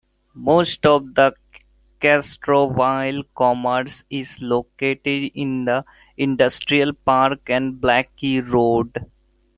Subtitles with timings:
[0.33, 1.05] Most of
[1.99, 5.85] Castroville's commerce is located in the
[6.17, 9.05] Industrial Park on Blackie Road.